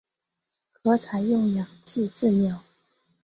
[0.71, 2.63] 可采用氧气治疗。